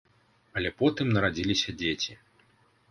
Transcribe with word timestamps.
Але 0.61 0.69
потым 0.79 1.13
нарадзіліся 1.19 1.77
дзеці. 1.85 2.21